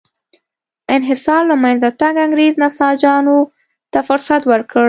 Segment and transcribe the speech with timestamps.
[0.95, 3.37] انحصار له منځه تګ انګرېز نساجانو
[3.91, 4.79] ته فرصت ورکړ.